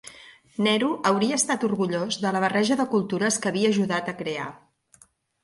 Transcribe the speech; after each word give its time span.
Nehru 0.67 0.87
hauria 1.09 1.37
estat 1.41 1.65
orgullós 1.67 2.17
de 2.23 2.31
la 2.37 2.41
barreja 2.45 2.79
de 2.81 2.87
cultures 2.95 3.39
que 3.45 3.53
havia 3.53 3.71
ajudat 3.75 4.11
a 4.15 4.19
crear. 4.25 4.51